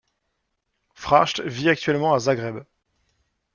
Frajt 0.95 1.41
vit 1.45 1.69
actuellement 1.69 2.15
à 2.15 2.17
Zagreb. 2.19 2.65